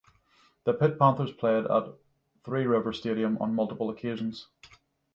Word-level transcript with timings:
The 0.63 0.73
Pitt 0.73 0.97
Panthers 0.97 1.31
played 1.31 1.65
at 1.67 1.93
Three 2.43 2.65
Rivers 2.65 2.97
Stadium 2.97 3.37
on 3.37 3.53
multiple 3.53 3.91
occasions. 3.91 4.47